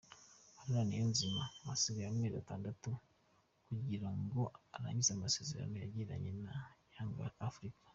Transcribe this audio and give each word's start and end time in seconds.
Haruna 0.57 0.81
Niyonzima 0.85 1.43
asigaje 1.73 2.07
amezi 2.09 2.35
atandatu 2.37 2.89
kugira 3.67 4.09
ngo 4.19 4.41
arangize 4.75 5.11
amasezerano 5.13 5.75
yagiranye 5.83 6.31
na 6.43 6.53
Yanga 6.95 7.25
Africa. 7.49 7.81